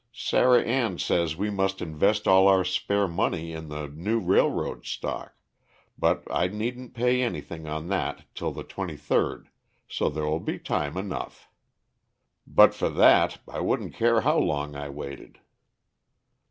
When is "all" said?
2.27-2.47